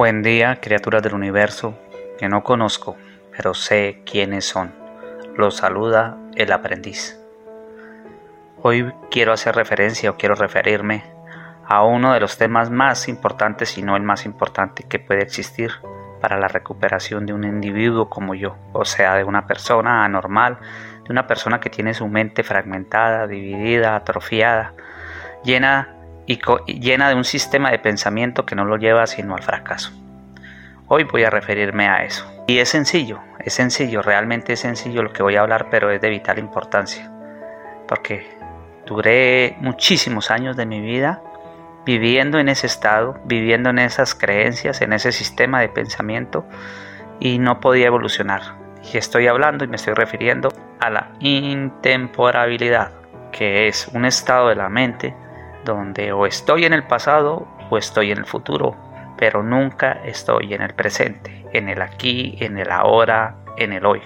Buen 0.00 0.22
día, 0.22 0.60
criaturas 0.62 1.02
del 1.02 1.12
universo 1.12 1.78
que 2.18 2.30
no 2.30 2.42
conozco, 2.42 2.96
pero 3.36 3.52
sé 3.52 4.00
quiénes 4.10 4.46
son. 4.46 4.72
Los 5.36 5.58
saluda 5.58 6.16
el 6.36 6.52
aprendiz. 6.52 7.20
Hoy 8.62 8.94
quiero 9.10 9.34
hacer 9.34 9.56
referencia 9.56 10.08
o 10.08 10.16
quiero 10.16 10.36
referirme 10.36 11.04
a 11.66 11.84
uno 11.84 12.14
de 12.14 12.20
los 12.20 12.38
temas 12.38 12.70
más 12.70 13.08
importantes, 13.08 13.68
si 13.68 13.82
no 13.82 13.94
el 13.94 14.02
más 14.02 14.24
importante 14.24 14.84
que 14.84 15.00
puede 15.00 15.20
existir 15.20 15.70
para 16.22 16.38
la 16.38 16.48
recuperación 16.48 17.26
de 17.26 17.34
un 17.34 17.44
individuo 17.44 18.08
como 18.08 18.34
yo, 18.34 18.56
o 18.72 18.86
sea, 18.86 19.16
de 19.16 19.24
una 19.24 19.46
persona 19.46 20.02
anormal, 20.06 20.60
de 21.04 21.12
una 21.12 21.26
persona 21.26 21.60
que 21.60 21.68
tiene 21.68 21.92
su 21.92 22.08
mente 22.08 22.42
fragmentada, 22.42 23.26
dividida, 23.26 23.96
atrofiada, 23.96 24.72
llena 25.44 25.99
y 26.66 26.80
llena 26.80 27.08
de 27.08 27.16
un 27.16 27.24
sistema 27.24 27.70
de 27.70 27.80
pensamiento 27.80 28.46
que 28.46 28.54
no 28.54 28.64
lo 28.64 28.76
lleva 28.76 29.06
sino 29.08 29.34
al 29.34 29.42
fracaso. 29.42 29.90
Hoy 30.86 31.04
voy 31.04 31.24
a 31.24 31.30
referirme 31.30 31.88
a 31.88 32.04
eso. 32.04 32.24
Y 32.46 32.58
es 32.58 32.68
sencillo, 32.68 33.20
es 33.40 33.54
sencillo, 33.54 34.02
realmente 34.02 34.52
es 34.52 34.60
sencillo 34.60 35.02
lo 35.02 35.12
que 35.12 35.22
voy 35.22 35.36
a 35.36 35.40
hablar, 35.40 35.68
pero 35.70 35.90
es 35.90 36.00
de 36.00 36.08
vital 36.08 36.38
importancia. 36.38 37.10
Porque 37.88 38.28
duré 38.86 39.56
muchísimos 39.60 40.30
años 40.30 40.56
de 40.56 40.66
mi 40.66 40.80
vida 40.80 41.22
viviendo 41.84 42.38
en 42.38 42.48
ese 42.48 42.66
estado, 42.66 43.18
viviendo 43.24 43.70
en 43.70 43.78
esas 43.78 44.14
creencias, 44.14 44.82
en 44.82 44.92
ese 44.92 45.12
sistema 45.12 45.60
de 45.60 45.68
pensamiento 45.68 46.44
y 47.18 47.38
no 47.38 47.58
podía 47.58 47.86
evolucionar. 47.86 48.42
Y 48.92 48.98
estoy 48.98 49.26
hablando 49.26 49.64
y 49.64 49.68
me 49.68 49.76
estoy 49.76 49.94
refiriendo 49.94 50.50
a 50.78 50.90
la 50.90 51.10
intemporabilidad, 51.18 52.92
que 53.32 53.66
es 53.68 53.88
un 53.88 54.04
estado 54.04 54.48
de 54.48 54.56
la 54.56 54.68
mente 54.68 55.14
donde 55.64 56.12
o 56.12 56.26
estoy 56.26 56.64
en 56.64 56.72
el 56.72 56.86
pasado 56.86 57.46
o 57.70 57.78
estoy 57.78 58.12
en 58.12 58.18
el 58.18 58.26
futuro, 58.26 58.76
pero 59.16 59.42
nunca 59.42 60.00
estoy 60.04 60.54
en 60.54 60.62
el 60.62 60.74
presente, 60.74 61.46
en 61.52 61.68
el 61.68 61.82
aquí, 61.82 62.36
en 62.40 62.58
el 62.58 62.70
ahora, 62.70 63.36
en 63.56 63.72
el 63.72 63.84
hoy. 63.86 64.02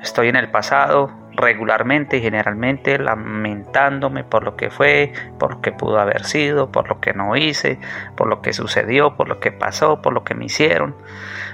Estoy 0.00 0.28
en 0.28 0.36
el 0.36 0.50
pasado 0.50 1.19
regularmente 1.40 2.18
y 2.18 2.20
generalmente 2.20 2.98
lamentándome 2.98 4.24
por 4.24 4.44
lo 4.44 4.56
que 4.56 4.70
fue, 4.70 5.12
por 5.38 5.54
lo 5.54 5.60
que 5.60 5.72
pudo 5.72 5.98
haber 5.98 6.24
sido, 6.24 6.70
por 6.70 6.88
lo 6.88 7.00
que 7.00 7.12
no 7.12 7.36
hice, 7.36 7.78
por 8.16 8.28
lo 8.28 8.40
que 8.42 8.52
sucedió, 8.52 9.16
por 9.16 9.28
lo 9.28 9.40
que 9.40 9.52
pasó, 9.52 10.02
por 10.02 10.12
lo 10.12 10.24
que 10.24 10.34
me 10.34 10.46
hicieron, 10.46 10.94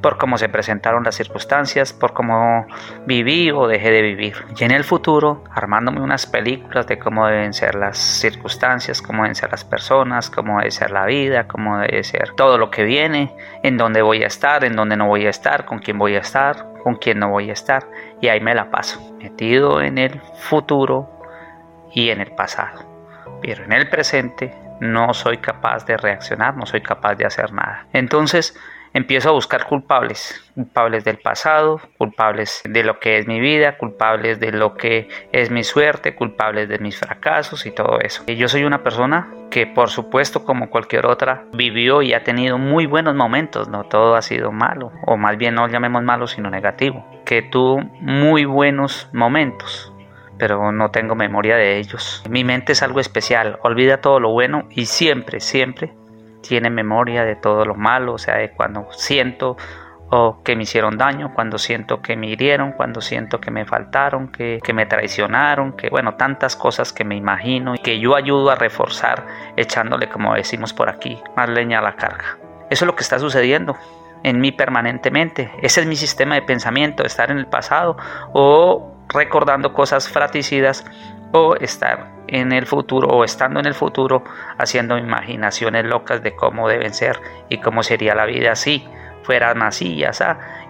por 0.00 0.18
cómo 0.18 0.38
se 0.38 0.48
presentaron 0.48 1.04
las 1.04 1.14
circunstancias, 1.14 1.92
por 1.92 2.12
cómo 2.12 2.66
viví 3.06 3.50
o 3.50 3.66
dejé 3.66 3.90
de 3.90 4.02
vivir. 4.02 4.36
Y 4.58 4.64
en 4.64 4.70
el 4.70 4.84
futuro, 4.84 5.44
armándome 5.50 6.00
unas 6.00 6.26
películas 6.26 6.86
de 6.86 6.98
cómo 6.98 7.26
deben 7.26 7.52
ser 7.52 7.74
las 7.74 7.98
circunstancias, 7.98 9.02
cómo 9.02 9.22
deben 9.22 9.34
ser 9.34 9.50
las 9.50 9.64
personas, 9.64 10.30
cómo 10.30 10.58
debe 10.58 10.70
ser 10.70 10.90
la 10.90 11.06
vida, 11.06 11.46
cómo 11.46 11.78
debe 11.78 12.02
ser 12.02 12.32
todo 12.32 12.58
lo 12.58 12.70
que 12.70 12.84
viene, 12.84 13.34
en 13.62 13.76
dónde 13.76 14.02
voy 14.02 14.22
a 14.22 14.26
estar, 14.26 14.64
en 14.64 14.74
dónde 14.76 14.96
no 14.96 15.06
voy 15.06 15.26
a 15.26 15.30
estar, 15.30 15.64
con 15.64 15.78
quién 15.78 15.98
voy 15.98 16.16
a 16.16 16.20
estar, 16.20 16.71
con 16.82 16.96
quién 16.96 17.18
no 17.18 17.30
voy 17.30 17.50
a 17.50 17.52
estar. 17.52 17.88
Y 18.20 18.28
ahí 18.28 18.40
me 18.40 18.54
la 18.54 18.70
paso, 18.70 19.00
metido 19.18 19.80
en 19.80 19.98
el 19.98 20.20
futuro 20.20 21.08
y 21.92 22.10
en 22.10 22.20
el 22.20 22.32
pasado. 22.32 22.84
Pero 23.40 23.64
en 23.64 23.72
el 23.72 23.88
presente 23.88 24.54
no 24.80 25.14
soy 25.14 25.38
capaz 25.38 25.84
de 25.86 25.96
reaccionar, 25.96 26.56
no 26.56 26.66
soy 26.66 26.80
capaz 26.80 27.14
de 27.14 27.26
hacer 27.26 27.52
nada. 27.52 27.86
Entonces, 27.92 28.56
empiezo 28.94 29.30
a 29.30 29.32
buscar 29.32 29.66
culpables, 29.66 30.42
culpables 30.54 31.04
del 31.04 31.18
pasado, 31.18 31.80
culpables 31.98 32.62
de 32.64 32.84
lo 32.84 32.98
que 32.98 33.18
es 33.18 33.26
mi 33.26 33.40
vida, 33.40 33.76
culpables 33.78 34.38
de 34.40 34.52
lo 34.52 34.74
que 34.74 35.08
es 35.32 35.50
mi 35.50 35.64
suerte, 35.64 36.14
culpables 36.14 36.68
de 36.68 36.78
mis 36.78 36.98
fracasos 36.98 37.66
y 37.66 37.70
todo 37.70 38.00
eso. 38.00 38.22
Y 38.26 38.36
yo 38.36 38.48
soy 38.48 38.64
una 38.64 38.82
persona 38.82 39.28
que 39.50 39.66
por 39.66 39.90
supuesto 39.90 40.44
como 40.44 40.70
cualquier 40.70 41.06
otra 41.06 41.44
vivió 41.52 42.02
y 42.02 42.14
ha 42.14 42.24
tenido 42.24 42.58
muy 42.58 42.86
buenos 42.86 43.14
momentos, 43.14 43.68
no 43.68 43.84
todo 43.84 44.14
ha 44.14 44.22
sido 44.22 44.50
malo, 44.52 44.92
o 45.06 45.16
más 45.16 45.36
bien 45.36 45.54
no 45.54 45.68
llamemos 45.68 46.02
malo 46.02 46.26
sino 46.26 46.50
negativo, 46.50 47.04
que 47.24 47.42
tuvo 47.42 47.80
muy 48.00 48.44
buenos 48.44 49.08
momentos 49.12 49.88
pero 50.38 50.72
no 50.72 50.90
tengo 50.90 51.14
memoria 51.14 51.54
de 51.54 51.78
ellos. 51.78 52.24
Mi 52.28 52.42
mente 52.42 52.72
es 52.72 52.82
algo 52.82 52.98
especial, 52.98 53.60
olvida 53.62 54.00
todo 54.00 54.18
lo 54.18 54.32
bueno 54.32 54.66
y 54.70 54.86
siempre, 54.86 55.38
siempre 55.38 55.92
tiene 56.42 56.70
memoria 56.70 57.24
de 57.24 57.36
todo 57.36 57.64
lo 57.64 57.74
malo, 57.74 58.14
o 58.14 58.18
sea, 58.18 58.36
de 58.36 58.52
cuando 58.52 58.88
siento 58.92 59.56
o 60.14 60.42
que 60.42 60.54
me 60.56 60.64
hicieron 60.64 60.98
daño, 60.98 61.32
cuando 61.34 61.56
siento 61.56 62.02
que 62.02 62.16
me 62.16 62.26
hirieron, 62.26 62.72
cuando 62.72 63.00
siento 63.00 63.40
que 63.40 63.50
me 63.50 63.64
faltaron, 63.64 64.28
que, 64.28 64.60
que, 64.62 64.74
me 64.74 64.84
traicionaron, 64.84 65.72
que 65.72 65.88
bueno, 65.88 66.16
tantas 66.16 66.54
cosas 66.54 66.92
que 66.92 67.02
me 67.02 67.16
imagino 67.16 67.74
y 67.74 67.78
que 67.78 67.98
yo 67.98 68.14
ayudo 68.14 68.50
a 68.50 68.54
reforzar 68.54 69.26
echándole, 69.56 70.10
como 70.10 70.34
decimos 70.34 70.74
por 70.74 70.90
aquí, 70.90 71.18
más 71.34 71.48
leña 71.48 71.78
a 71.78 71.82
la 71.82 71.96
carga. 71.96 72.36
Eso 72.68 72.84
es 72.84 72.86
lo 72.86 72.94
que 72.94 73.02
está 73.02 73.18
sucediendo 73.18 73.74
en 74.22 74.40
mí 74.40 74.52
permanentemente. 74.52 75.50
Ese 75.62 75.80
es 75.80 75.86
mi 75.86 75.96
sistema 75.96 76.34
de 76.34 76.42
pensamiento, 76.42 77.04
estar 77.04 77.30
en 77.30 77.38
el 77.38 77.46
pasado 77.46 77.96
o 78.34 78.94
recordando 79.08 79.72
cosas 79.72 80.08
fraticidas 80.08 80.84
o 81.32 81.56
estar 81.56 82.12
en 82.28 82.52
el 82.52 82.66
futuro 82.66 83.08
o 83.08 83.24
estando 83.24 83.60
en 83.60 83.66
el 83.66 83.74
futuro 83.74 84.24
haciendo 84.58 84.96
imaginaciones 84.96 85.84
locas 85.84 86.22
de 86.22 86.34
cómo 86.34 86.68
deben 86.68 86.94
ser 86.94 87.18
y 87.48 87.58
cómo 87.58 87.82
sería 87.82 88.14
la 88.14 88.26
vida 88.26 88.54
si 88.54 88.86
fueran 89.22 89.62
así 89.62 89.94
y 89.94 90.04
así 90.04 90.24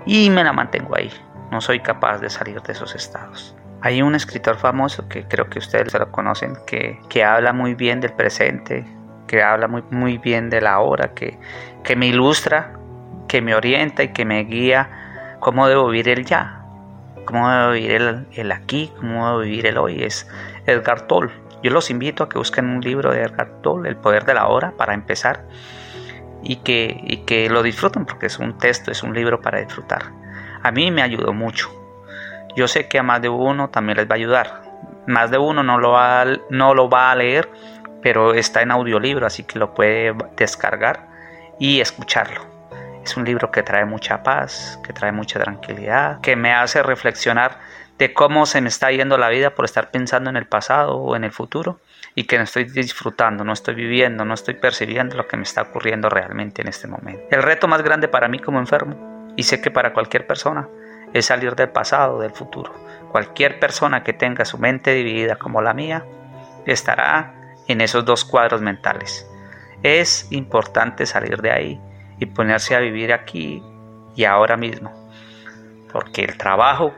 y 0.06 0.30
me 0.30 0.44
la 0.44 0.52
mantengo 0.52 0.96
ahí. 0.96 1.10
No 1.50 1.60
soy 1.60 1.80
capaz 1.80 2.18
de 2.18 2.30
salir 2.30 2.60
de 2.62 2.72
esos 2.72 2.94
estados. 2.94 3.54
Hay 3.82 4.00
un 4.00 4.14
escritor 4.14 4.56
famoso 4.56 5.08
que 5.08 5.24
creo 5.24 5.48
que 5.50 5.58
ustedes 5.58 5.92
lo 5.92 6.10
conocen 6.10 6.56
que, 6.66 7.00
que 7.08 7.24
habla 7.24 7.52
muy 7.52 7.74
bien 7.74 8.00
del 8.00 8.12
presente, 8.12 8.84
que 9.26 9.42
habla 9.42 9.68
muy, 9.68 9.82
muy 9.90 10.18
bien 10.18 10.50
de 10.50 10.60
la 10.60 10.78
hora, 10.78 11.14
que, 11.14 11.38
que 11.82 11.96
me 11.96 12.06
ilustra, 12.06 12.74
que 13.28 13.42
me 13.42 13.54
orienta 13.54 14.02
y 14.02 14.08
que 14.08 14.24
me 14.24 14.44
guía 14.44 15.36
cómo 15.40 15.66
debo 15.66 15.88
vivir 15.88 16.08
el 16.10 16.24
ya, 16.24 16.61
cómo 17.24 17.50
debo 17.50 17.72
vivir 17.72 17.90
el, 17.92 18.26
el 18.32 18.52
aquí, 18.52 18.92
cómo 18.98 19.26
debo 19.26 19.38
vivir 19.40 19.66
el 19.66 19.78
hoy. 19.78 20.02
Es 20.02 20.28
Edgar 20.66 21.06
Toll. 21.06 21.30
Yo 21.62 21.70
los 21.70 21.90
invito 21.90 22.24
a 22.24 22.28
que 22.28 22.38
busquen 22.38 22.66
un 22.66 22.80
libro 22.80 23.12
de 23.12 23.22
Edgar 23.22 23.60
Toll, 23.62 23.86
El 23.86 23.96
poder 23.96 24.24
de 24.24 24.34
la 24.34 24.48
hora, 24.48 24.72
para 24.76 24.94
empezar, 24.94 25.44
y 26.42 26.56
que, 26.56 27.00
y 27.04 27.18
que 27.18 27.48
lo 27.48 27.62
disfruten, 27.62 28.04
porque 28.04 28.26
es 28.26 28.38
un 28.38 28.58
texto, 28.58 28.90
es 28.90 29.02
un 29.02 29.14
libro 29.14 29.40
para 29.40 29.60
disfrutar. 29.60 30.02
A 30.62 30.70
mí 30.72 30.90
me 30.90 31.02
ayudó 31.02 31.32
mucho. 31.32 31.70
Yo 32.56 32.68
sé 32.68 32.88
que 32.88 32.98
a 32.98 33.02
más 33.02 33.22
de 33.22 33.28
uno 33.28 33.70
también 33.70 33.98
les 33.98 34.08
va 34.08 34.14
a 34.14 34.16
ayudar. 34.16 34.62
Más 35.06 35.30
de 35.30 35.38
uno 35.38 35.62
no 35.62 35.78
lo 35.78 35.92
va, 35.92 36.24
no 36.50 36.74
lo 36.74 36.88
va 36.88 37.10
a 37.10 37.16
leer, 37.16 37.48
pero 38.02 38.34
está 38.34 38.62
en 38.62 38.72
audiolibro, 38.72 39.26
así 39.26 39.44
que 39.44 39.58
lo 39.58 39.72
puede 39.72 40.14
descargar 40.36 41.08
y 41.58 41.80
escucharlo. 41.80 42.51
Es 43.04 43.16
un 43.16 43.24
libro 43.24 43.50
que 43.50 43.62
trae 43.62 43.84
mucha 43.84 44.22
paz, 44.22 44.78
que 44.84 44.92
trae 44.92 45.12
mucha 45.12 45.40
tranquilidad, 45.40 46.20
que 46.20 46.36
me 46.36 46.52
hace 46.52 46.82
reflexionar 46.82 47.58
de 47.98 48.14
cómo 48.14 48.46
se 48.46 48.60
me 48.60 48.68
está 48.68 48.90
yendo 48.90 49.18
la 49.18 49.28
vida 49.28 49.54
por 49.54 49.64
estar 49.64 49.90
pensando 49.90 50.30
en 50.30 50.36
el 50.36 50.46
pasado 50.46 50.96
o 50.96 51.16
en 51.16 51.24
el 51.24 51.32
futuro 51.32 51.80
y 52.14 52.24
que 52.24 52.36
no 52.38 52.44
estoy 52.44 52.64
disfrutando, 52.64 53.44
no 53.44 53.52
estoy 53.52 53.74
viviendo, 53.74 54.24
no 54.24 54.34
estoy 54.34 54.54
percibiendo 54.54 55.16
lo 55.16 55.26
que 55.26 55.36
me 55.36 55.42
está 55.42 55.62
ocurriendo 55.62 56.08
realmente 56.08 56.62
en 56.62 56.68
este 56.68 56.86
momento. 56.86 57.22
El 57.30 57.42
reto 57.42 57.68
más 57.68 57.82
grande 57.82 58.08
para 58.08 58.28
mí 58.28 58.38
como 58.38 58.58
enfermo, 58.58 59.32
y 59.36 59.44
sé 59.44 59.60
que 59.60 59.70
para 59.70 59.92
cualquier 59.92 60.26
persona, 60.26 60.68
es 61.12 61.26
salir 61.26 61.54
del 61.54 61.70
pasado, 61.70 62.20
del 62.20 62.32
futuro. 62.32 62.74
Cualquier 63.10 63.58
persona 63.58 64.02
que 64.02 64.12
tenga 64.12 64.44
su 64.44 64.58
mente 64.58 64.94
dividida 64.94 65.36
como 65.36 65.62
la 65.62 65.74
mía, 65.74 66.04
estará 66.66 67.34
en 67.68 67.80
esos 67.80 68.04
dos 68.04 68.24
cuadros 68.24 68.60
mentales. 68.62 69.26
Es 69.82 70.30
importante 70.30 71.06
salir 71.06 71.40
de 71.40 71.50
ahí 71.50 71.80
y 72.22 72.26
ponerse 72.26 72.76
a 72.76 72.80
vivir 72.80 73.12
aquí 73.12 73.62
y 74.14 74.24
ahora 74.24 74.56
mismo, 74.56 74.92
porque 75.92 76.22
el 76.22 76.38
trabajo 76.38 76.94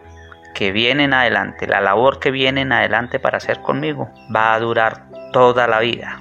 que 0.54 0.70
vienen 0.70 1.14
adelante, 1.14 1.66
la 1.66 1.80
labor 1.80 2.20
que 2.20 2.30
vienen 2.30 2.72
adelante 2.72 3.18
para 3.18 3.38
hacer 3.38 3.60
conmigo, 3.60 4.10
va 4.34 4.54
a 4.54 4.60
durar 4.60 5.06
toda 5.32 5.66
la 5.66 5.80
vida. 5.80 6.20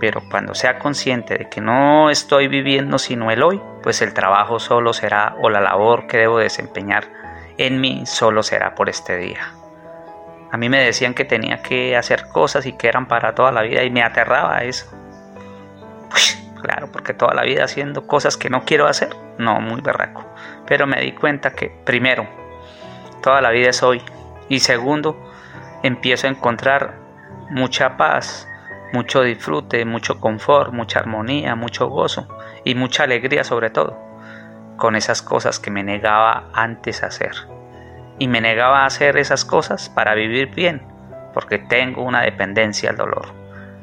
Pero 0.00 0.20
cuando 0.30 0.54
sea 0.54 0.78
consciente 0.78 1.38
de 1.38 1.48
que 1.48 1.60
no 1.60 2.10
estoy 2.10 2.48
viviendo 2.48 2.98
sino 2.98 3.30
el 3.30 3.42
hoy, 3.42 3.60
pues 3.82 4.02
el 4.02 4.12
trabajo 4.12 4.58
solo 4.58 4.92
será 4.92 5.36
o 5.40 5.48
la 5.48 5.60
labor 5.60 6.08
que 6.08 6.18
debo 6.18 6.38
desempeñar 6.38 7.04
en 7.56 7.80
mí 7.80 8.02
solo 8.06 8.42
será 8.42 8.74
por 8.74 8.88
este 8.88 9.16
día. 9.16 9.54
A 10.50 10.56
mí 10.56 10.68
me 10.68 10.82
decían 10.82 11.14
que 11.14 11.24
tenía 11.24 11.62
que 11.62 11.96
hacer 11.96 12.28
cosas 12.28 12.66
y 12.66 12.72
que 12.72 12.88
eran 12.88 13.06
para 13.06 13.34
toda 13.34 13.52
la 13.52 13.62
vida 13.62 13.84
y 13.84 13.90
me 13.90 14.02
aterraba 14.02 14.58
eso. 14.64 14.86
Pues, 16.10 16.41
claro, 16.62 16.90
porque 16.90 17.12
toda 17.12 17.34
la 17.34 17.42
vida 17.42 17.64
haciendo 17.64 18.06
cosas 18.06 18.36
que 18.36 18.48
no 18.48 18.64
quiero 18.64 18.86
hacer, 18.86 19.10
no, 19.38 19.60
muy 19.60 19.80
berraco. 19.80 20.24
Pero 20.66 20.86
me 20.86 21.00
di 21.00 21.12
cuenta 21.12 21.52
que 21.52 21.68
primero 21.84 22.26
toda 23.22 23.40
la 23.40 23.50
vida 23.50 23.70
es 23.70 23.82
hoy. 23.82 24.00
Y 24.48 24.60
segundo, 24.60 25.30
empiezo 25.82 26.26
a 26.26 26.30
encontrar 26.30 26.94
mucha 27.50 27.96
paz, 27.96 28.48
mucho 28.92 29.22
disfrute, 29.22 29.84
mucho 29.84 30.20
confort, 30.20 30.72
mucha 30.72 31.00
armonía, 31.00 31.54
mucho 31.54 31.88
gozo 31.88 32.28
y 32.64 32.74
mucha 32.74 33.04
alegría 33.04 33.44
sobre 33.44 33.70
todo 33.70 34.12
con 34.76 34.96
esas 34.96 35.22
cosas 35.22 35.58
que 35.58 35.70
me 35.70 35.82
negaba 35.82 36.48
antes 36.54 37.02
a 37.02 37.06
hacer. 37.06 37.32
Y 38.18 38.28
me 38.28 38.40
negaba 38.40 38.82
a 38.82 38.86
hacer 38.86 39.16
esas 39.16 39.44
cosas 39.44 39.88
para 39.88 40.14
vivir 40.14 40.54
bien, 40.54 40.82
porque 41.32 41.58
tengo 41.58 42.02
una 42.02 42.22
dependencia 42.22 42.90
al 42.90 42.96
dolor. 42.96 43.41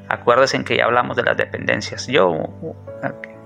Acuérdense 0.09 0.63
que 0.63 0.77
ya 0.77 0.85
hablamos 0.85 1.15
de 1.15 1.23
las 1.23 1.37
dependencias. 1.37 2.07
Yo 2.07 2.35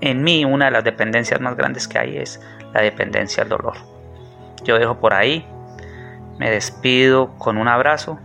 en 0.00 0.22
mí 0.22 0.44
una 0.44 0.66
de 0.66 0.70
las 0.70 0.84
dependencias 0.84 1.40
más 1.40 1.56
grandes 1.56 1.86
que 1.86 1.98
hay 1.98 2.16
es 2.16 2.40
la 2.72 2.80
dependencia 2.80 3.42
al 3.42 3.50
dolor. 3.50 3.74
Yo 4.64 4.78
dejo 4.78 4.98
por 4.98 5.12
ahí, 5.12 5.46
me 6.38 6.50
despido 6.50 7.36
con 7.38 7.58
un 7.58 7.68
abrazo, 7.68 8.18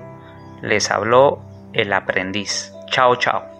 les 0.61 0.89
habló 0.89 1.41
el 1.73 1.91
aprendiz. 1.91 2.73
Chao, 2.87 3.15
chao. 3.17 3.58